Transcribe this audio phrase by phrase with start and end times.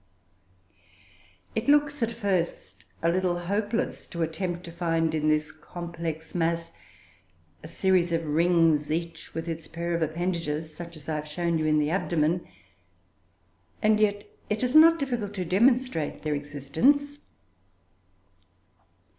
[1.53, 6.71] It looks, at first, a little hopeless to attempt to find in this complex mass
[7.61, 11.59] a series of rings, each with its pair of appendages, such as I have shown
[11.59, 12.47] you in the abdomen,
[13.79, 17.19] and yet it is not difficult to demonstrate their existence.